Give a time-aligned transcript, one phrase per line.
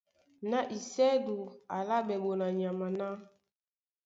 [0.49, 3.07] Na isɛ́du á álaɓɛ́ ɓonanyama ná: